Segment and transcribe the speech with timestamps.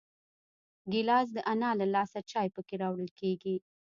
[0.91, 3.55] ګیلاس د انا له لاسه چای پکې راوړل کېږي.